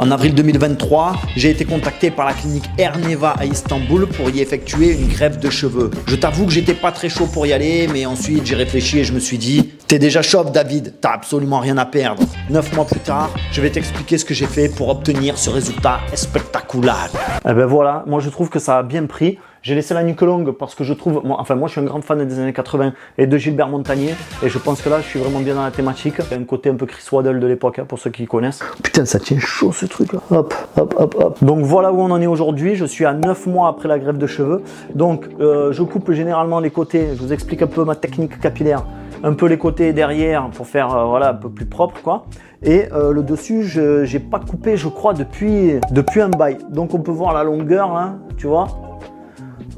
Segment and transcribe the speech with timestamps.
[0.00, 4.92] En avril 2023, j'ai été contacté par la clinique Erneva à Istanbul pour y effectuer
[4.92, 5.90] une greffe de cheveux.
[6.06, 9.04] Je t'avoue que j'étais pas très chaud pour y aller, mais ensuite j'ai réfléchi et
[9.04, 12.22] je me suis dit T'es déjà chauve, David, t'as absolument rien à perdre.
[12.48, 15.98] Neuf mois plus tard, je vais t'expliquer ce que j'ai fait pour obtenir ce résultat
[16.14, 17.10] spectaculaire.
[17.44, 19.38] Eh ben voilà, moi je trouve que ça a bien pris.
[19.62, 21.84] J'ai laissé la nuque longue parce que je trouve, moi, enfin moi je suis un
[21.84, 25.06] grand fan des années 80 et de Gilbert Montagnier et je pense que là je
[25.06, 26.14] suis vraiment bien dans la thématique.
[26.18, 28.26] Il y a un côté un peu Chris Waddle de l'époque hein, pour ceux qui
[28.26, 28.60] connaissent.
[28.82, 30.20] Putain ça tient chaud ce truc là.
[30.30, 31.38] Hop, hop, hop, hop.
[31.42, 32.76] Donc voilà où on en est aujourd'hui.
[32.76, 34.62] Je suis à 9 mois après la greffe de cheveux.
[34.94, 37.08] Donc euh, je coupe généralement les côtés.
[37.14, 38.84] Je vous explique un peu ma technique capillaire.
[39.24, 42.26] Un peu les côtés derrière pour faire euh, voilà un peu plus propre quoi.
[42.62, 46.58] Et euh, le dessus, je n'ai pas coupé, je crois, depuis, depuis un bail.
[46.70, 48.66] Donc on peut voir la longueur, là, tu vois.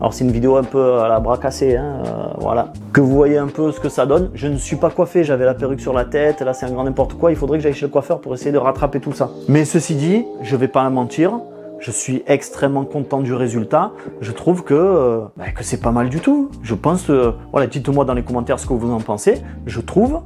[0.00, 2.72] Alors c'est une vidéo un peu à la bras cassé, hein, euh, voilà.
[2.92, 4.30] Que vous voyez un peu ce que ça donne.
[4.32, 6.84] Je ne suis pas coiffé, j'avais la perruque sur la tête, là c'est un grand
[6.84, 7.30] n'importe quoi.
[7.30, 9.28] Il faudrait que j'aille chez le coiffeur pour essayer de rattraper tout ça.
[9.46, 11.40] Mais ceci dit, je vais pas mentir,
[11.80, 13.92] je suis extrêmement content du résultat.
[14.22, 16.50] Je trouve que, euh, bah, que c'est pas mal du tout.
[16.62, 19.42] Je pense, euh, voilà, dites-moi dans les commentaires ce que vous en pensez.
[19.66, 20.20] Je trouve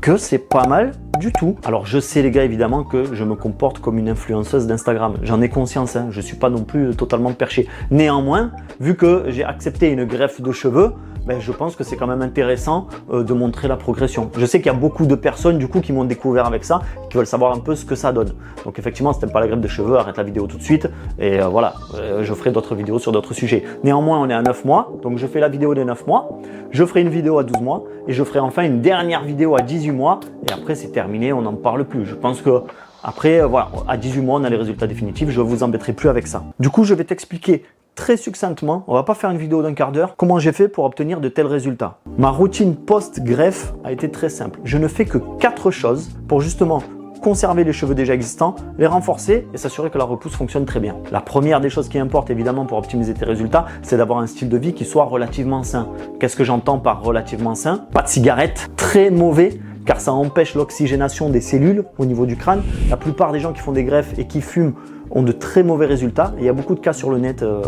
[0.00, 1.56] que c'est pas mal du tout.
[1.64, 5.18] Alors je sais les gars évidemment que je me comporte comme une influenceuse d'Instagram.
[5.22, 6.08] J'en ai conscience, hein.
[6.10, 7.68] je suis pas non plus totalement perché.
[7.90, 10.94] Néanmoins, vu que j'ai accepté une greffe de cheveux,
[11.30, 14.28] ben, je pense que c'est quand même intéressant euh, de montrer la progression.
[14.36, 16.80] Je sais qu'il y a beaucoup de personnes du coup qui m'ont découvert avec ça,
[17.08, 18.32] qui veulent savoir un peu ce que ça donne.
[18.64, 20.88] Donc effectivement, si t'aimes pas la greffe de cheveux, arrête la vidéo tout de suite
[21.20, 23.62] et euh, voilà, euh, je ferai d'autres vidéos sur d'autres sujets.
[23.84, 26.40] Néanmoins, on est à 9 mois, donc je fais la vidéo des 9 mois,
[26.72, 29.62] je ferai une vidéo à 12 mois et je ferai enfin une dernière vidéo à
[29.62, 32.06] 18 mois et après c'est terminé, on n'en parle plus.
[32.06, 32.62] Je pense que
[33.04, 35.30] après, voilà, à 18 mois, on a les résultats définitifs.
[35.30, 36.42] Je ne vous embêterai plus avec ça.
[36.58, 37.62] Du coup, je vais t'expliquer
[37.94, 40.84] très succinctement, on va pas faire une vidéo d'un quart d'heure, comment j'ai fait pour
[40.84, 41.98] obtenir de tels résultats.
[42.18, 44.60] Ma routine post-greffe a été très simple.
[44.64, 46.82] Je ne fais que quatre choses pour justement
[47.20, 50.96] conserver les cheveux déjà existants, les renforcer et s'assurer que la repousse fonctionne très bien.
[51.12, 54.48] La première des choses qui importe évidemment pour optimiser tes résultats, c'est d'avoir un style
[54.48, 55.88] de vie qui soit relativement sain.
[56.18, 57.84] Qu'est-ce que j'entends par relativement sain?
[57.92, 62.62] Pas de cigarette, très mauvais car ça empêche l'oxygénation des cellules au niveau du crâne.
[62.88, 64.74] La plupart des gens qui font des greffes et qui fument
[65.10, 66.32] ont de très mauvais résultats.
[66.38, 67.62] il y a beaucoup de cas sur le net euh,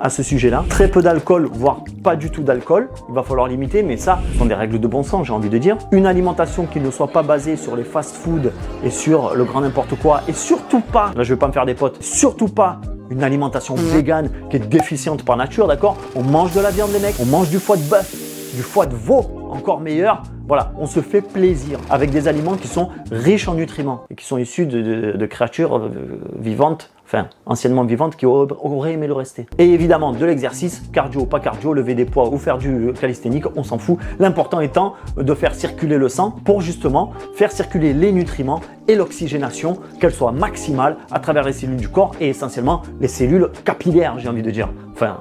[0.00, 0.64] à ce sujet-là.
[0.68, 2.88] Très peu d'alcool, voire pas du tout d'alcool.
[3.08, 5.50] Il va falloir limiter, mais ça, ce sont des règles de bon sens, j'ai envie
[5.50, 5.76] de dire.
[5.92, 8.50] Une alimentation qui ne soit pas basée sur les fast-foods
[8.84, 11.66] et sur le grand n'importe quoi, et surtout pas, là je vais pas me faire
[11.66, 13.80] des potes, surtout pas une alimentation mmh.
[13.80, 15.96] végane qui est déficiente par nature, d'accord?
[16.14, 18.14] On mange de la viande, les mecs, on mange du foie de bœuf,
[18.54, 20.22] du foie de veau, encore meilleur.
[20.48, 24.24] Voilà, on se fait plaisir avec des aliments qui sont riches en nutriments et qui
[24.24, 25.90] sont issus de, créatures euh,
[26.38, 29.44] vivantes, enfin anciennement vivantes, qui auraient aimé le rester.
[29.58, 33.62] Et évidemment, de l'exercice, cardio, pas cardio, lever des poids ou faire du calisthénique, on
[33.62, 33.98] s'en fout.
[34.18, 39.78] L'important étant de faire circuler le sang pour justement faire circuler les nutriments et l'oxygénation,
[40.00, 44.30] qu'elle soit maximale à travers les cellules du corps et essentiellement les cellules capillaires, j'ai
[44.30, 44.70] envie de dire.
[44.94, 45.20] Enfin,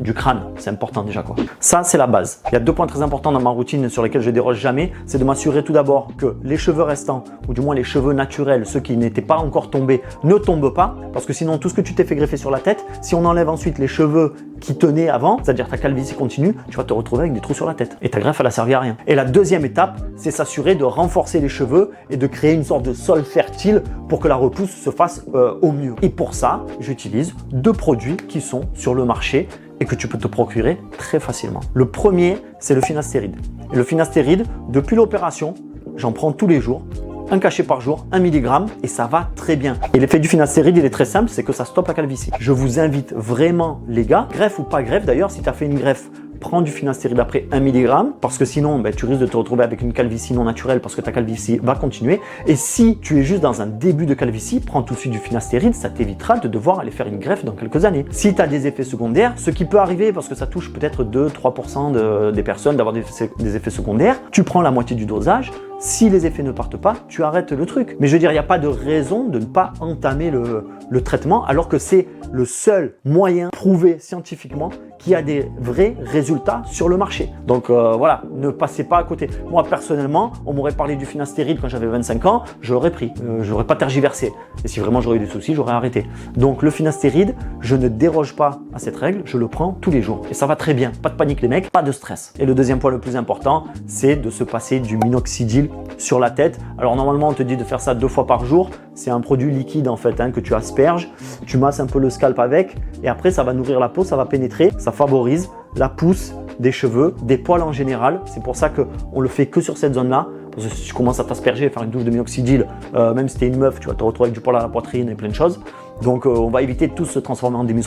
[0.00, 0.42] du crâne.
[0.58, 1.36] C'est important déjà quoi.
[1.60, 2.42] Ça, c'est la base.
[2.50, 4.92] Il y a deux points très importants dans ma routine sur lesquels je déroge jamais.
[5.06, 8.66] C'est de m'assurer tout d'abord que les cheveux restants, ou du moins les cheveux naturels,
[8.66, 10.96] ceux qui n'étaient pas encore tombés, ne tombent pas.
[11.12, 13.24] Parce que sinon, tout ce que tu t'es fait greffer sur la tête, si on
[13.24, 17.22] enlève ensuite les cheveux qui tenaient avant, c'est-à-dire ta calvitie continue, tu vas te retrouver
[17.22, 17.96] avec des trous sur la tête.
[18.02, 18.96] Et ta greffe, elle a servi à rien.
[19.06, 22.82] Et la deuxième étape, c'est s'assurer de renforcer les cheveux et de créer une sorte
[22.82, 25.94] de sol fertile pour que la repousse se fasse euh, au mieux.
[26.02, 29.48] Et pour ça, j'utilise deux produits qui sont sur le marché
[29.80, 31.60] et que tu peux te procurer très facilement.
[31.74, 33.36] Le premier, c'est le finastéride.
[33.72, 35.54] Et le finastéride, depuis l'opération,
[35.96, 36.82] j'en prends tous les jours
[37.30, 39.76] un cachet par jour, un milligramme, et ça va très bien.
[39.94, 42.30] Et l'effet du finastéride, il est très simple, c'est que ça stoppe la calvitie.
[42.38, 45.66] Je vous invite vraiment, les gars, greffe ou pas greffe d'ailleurs, si tu as fait
[45.66, 46.08] une greffe
[46.40, 47.88] prends du finastéride après 1 mg
[48.20, 50.94] parce que sinon ben, tu risques de te retrouver avec une calvitie non naturelle parce
[50.94, 52.20] que ta calvitie va continuer.
[52.46, 55.18] Et si tu es juste dans un début de calvitie, prends tout de suite du
[55.18, 58.04] finastéride, ça t'évitera de devoir aller faire une greffe dans quelques années.
[58.10, 61.04] Si tu as des effets secondaires, ce qui peut arriver parce que ça touche peut-être
[61.04, 63.04] 2-3% des personnes d'avoir des,
[63.38, 66.94] des effets secondaires, tu prends la moitié du dosage, si les effets ne partent pas,
[67.08, 67.96] tu arrêtes le truc.
[68.00, 70.64] Mais je veux dire, il n'y a pas de raison de ne pas entamer le,
[71.04, 76.88] traitement alors que c'est le seul moyen prouvé scientifiquement qui a des vrais résultats sur
[76.88, 77.30] le marché.
[77.46, 79.28] Donc euh, voilà, ne passez pas à côté.
[79.50, 83.42] Moi personnellement, on m'aurait parlé du finastéride quand j'avais 25 ans, je l'aurais pris, euh,
[83.42, 84.32] je n'aurais pas tergiversé.
[84.64, 86.06] Et si vraiment j'aurais eu des soucis, j'aurais arrêté.
[86.36, 90.00] Donc le finastéride, je ne déroge pas à cette règle, je le prends tous les
[90.00, 90.22] jours.
[90.30, 92.32] Et ça va très bien, pas de panique les mecs, pas de stress.
[92.38, 95.65] Et le deuxième point le plus important, c'est de se passer du minoxidil
[95.98, 96.58] sur la tête.
[96.78, 99.50] Alors normalement on te dit de faire ça deux fois par jour, c'est un produit
[99.52, 101.10] liquide en fait hein, que tu asperges,
[101.46, 104.16] tu masses un peu le scalp avec et après ça va nourrir la peau, ça
[104.16, 108.20] va pénétrer, ça favorise la pousse des cheveux, des poils en général.
[108.26, 111.20] C'est pour ça qu'on le fait que sur cette zone-là Parce que si tu commences
[111.20, 113.94] à t'asperger, faire une douche de minoxidil, euh, même si t'es une meuf, tu vas
[113.94, 115.60] te retrouver avec du poil à la poitrine et plein de choses.
[116.02, 117.84] Donc euh, on va éviter de tous se transformer en Demis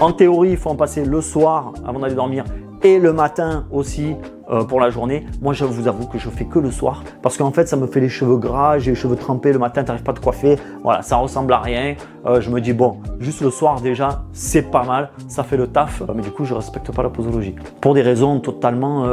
[0.00, 2.44] En théorie, il faut en passer le soir avant d'aller dormir
[2.82, 4.16] et le matin aussi
[4.50, 5.26] euh, pour la journée.
[5.42, 7.86] Moi, je vous avoue que je fais que le soir parce qu'en fait, ça me
[7.86, 10.56] fait les cheveux gras, j'ai les cheveux trempés le matin, t'arrives pas à te coiffer.
[10.82, 11.96] Voilà, ça ressemble à rien.
[12.24, 15.66] Euh, je me dis, bon, juste le soir déjà, c'est pas mal, ça fait le
[15.66, 16.00] taf.
[16.00, 19.06] Euh, mais du coup, je respecte pas la posologie pour des raisons totalement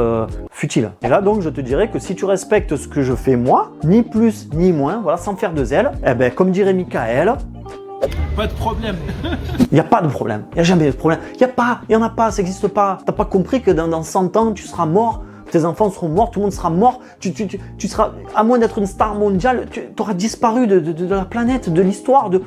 [0.50, 0.90] futiles.
[1.02, 3.72] Et là, donc, je te dirais que si tu respectes ce que je fais moi,
[3.84, 7.34] ni plus ni moins, voilà, sans faire de zèle, eh ben, comme dirait Michael,
[8.38, 8.94] Pas de problème.
[9.58, 10.44] il n'y a pas de problème.
[10.52, 11.18] Il n'y a jamais de problème.
[11.34, 12.98] Il n'y a pas, il n'y en a pas, ça n'existe pas.
[13.04, 16.30] T'as pas compris que dans, dans 100 ans, tu seras mort, tes enfants seront morts,
[16.30, 17.00] tout le monde sera mort.
[17.18, 20.78] Tu, tu, tu, tu seras, à moins d'être une star mondiale, tu auras disparu de,
[20.78, 22.40] de- de la planète, de l'histoire, de.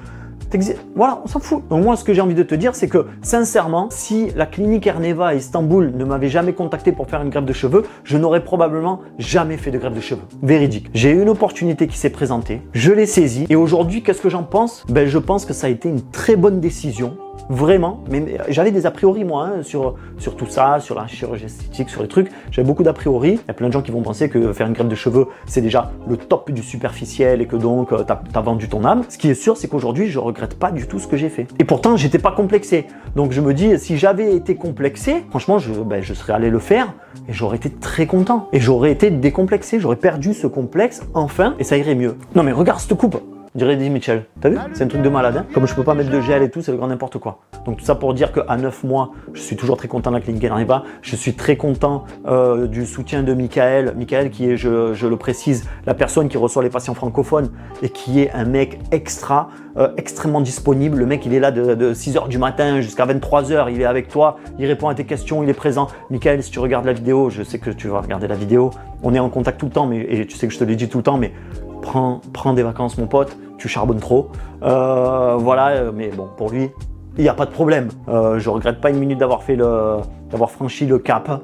[0.95, 1.63] Voilà, on s'en fout.
[1.69, 4.87] Donc moi, ce que j'ai envie de te dire, c'est que sincèrement, si la clinique
[4.87, 8.43] Erneva à Istanbul ne m'avait jamais contacté pour faire une greffe de cheveux, je n'aurais
[8.43, 10.21] probablement jamais fait de greffe de cheveux.
[10.41, 10.89] Véridique.
[10.93, 14.43] J'ai eu une opportunité qui s'est présentée, je l'ai saisie, et aujourd'hui, qu'est-ce que j'en
[14.43, 14.85] pense?
[14.89, 17.17] Ben, je pense que ça a été une très bonne décision.
[17.49, 21.45] Vraiment, mais j'avais des a priori moi hein, sur, sur tout ça, sur la chirurgie
[21.45, 22.29] esthétique, sur les trucs.
[22.51, 23.31] J'avais beaucoup d'a priori.
[23.33, 25.27] Il y a plein de gens qui vont penser que faire une greffe de cheveux,
[25.45, 29.03] c'est déjà le top du superficiel et que donc euh, t'as as vendu ton âme.
[29.09, 31.47] Ce qui est sûr, c'est qu'aujourd'hui, je regrette pas du tout ce que j'ai fait.
[31.59, 32.87] Et pourtant, j'étais pas complexé.
[33.15, 36.59] Donc je me dis, si j'avais été complexé, franchement, je, ben, je serais allé le
[36.59, 36.93] faire
[37.27, 38.47] et j'aurais été très content.
[38.53, 42.17] Et j'aurais été décomplexé, j'aurais perdu ce complexe enfin et ça irait mieux.
[42.35, 43.17] Non mais regarde cette coupe
[43.55, 44.25] dirait Eddie Mitchell.
[44.39, 45.37] T'as vu C'est un truc de malade.
[45.37, 47.39] Hein Comme je peux pas mettre de gel et tout, c'est le grand n'importe quoi.
[47.65, 50.21] Donc tout ça pour dire qu'à 9 mois, je suis toujours très content de la
[50.21, 50.83] clinique Erneva.
[51.01, 53.93] Je suis très content euh, du soutien de Michael.
[53.97, 57.49] Michael qui est, je, le précise, la personne qui reçoit les patients francophones
[57.81, 60.97] et qui est un mec extra, euh, extrêmement disponible.
[60.97, 63.71] Le mec, il est là de, de 6h du matin jusqu'à 23h.
[63.71, 65.87] Il est avec toi, il répond à tes questions, il est présent.
[66.09, 68.71] Michael, si tu regardes la vidéo, je sais que tu vas regarder la vidéo.
[69.03, 70.87] On est en contact tout le temps, et tu sais que je te l'ai dit
[70.87, 71.33] tout le temps, mais
[71.81, 74.29] prends, des vacances, mon pote, tu charbonnes trop.
[74.63, 76.69] Euh, voilà, euh, mais bon, pour lui,
[77.17, 77.89] il n'y a pas de problème.
[78.07, 79.97] Euh, je regrette pas une minute d'avoir fait le,
[80.29, 81.41] d'avoir franchi le cap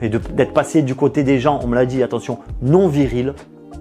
[0.00, 3.34] et d'être passé du côté des gens, on me l'a dit, attention, non viril.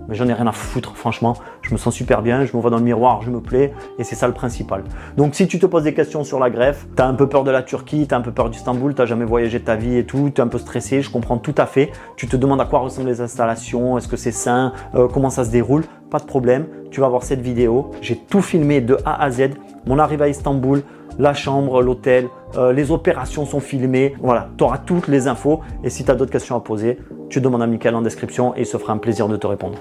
[0.09, 1.35] Mais j'en ai rien à foutre, franchement.
[1.61, 4.03] Je me sens super bien, je me vois dans le miroir, je me plais, et
[4.03, 4.83] c'est ça le principal.
[5.17, 7.43] Donc si tu te poses des questions sur la greffe, tu as un peu peur
[7.43, 9.97] de la Turquie, tu as un peu peur d'Istanbul, tu jamais voyagé de ta vie
[9.97, 11.91] et tout, tu es un peu stressé, je comprends tout à fait.
[12.15, 15.45] Tu te demandes à quoi ressemblent les installations, est-ce que c'est sain, euh, comment ça
[15.45, 16.65] se déroule, pas de problème.
[16.91, 19.51] Tu vas voir cette vidéo, j'ai tout filmé de A à Z.
[19.85, 20.81] Mon arrivée à Istanbul,
[21.17, 22.27] la chambre, l'hôtel,
[22.57, 24.15] euh, les opérations sont filmées.
[24.21, 25.61] Voilà, tu auras toutes les infos.
[25.83, 26.97] Et si tu as d'autres questions à poser,
[27.29, 29.77] tu demandes à Michael en description et il se fera un plaisir de te répondre.